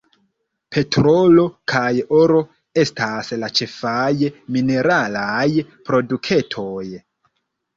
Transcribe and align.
Petrolo 0.75 1.43
kaj 1.73 1.91
oro 2.21 2.39
estas 2.85 3.29
la 3.43 3.51
ĉefaj 3.59 4.09
mineralaj 4.57 5.45
produktoj. 5.91 6.83